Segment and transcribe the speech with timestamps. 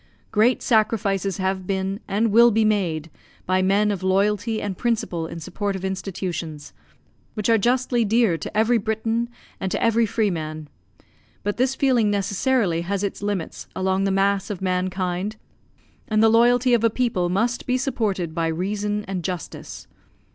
[0.31, 3.11] Great sacrifices have been, and will be made,
[3.45, 6.73] by men of loyalty and principle in support of institutions,
[7.35, 9.29] which are justly dear to every Briton
[9.59, 10.67] and to every freeman;
[11.43, 15.35] but this feeling necessarily has its limits among the mass of mankind;
[16.07, 19.85] and the loyalty of a people must be supported by reason and justice.